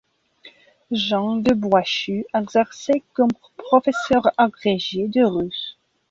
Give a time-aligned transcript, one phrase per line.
[0.89, 5.77] Jean de Boishue exerçait comme professeur agrégé de russe.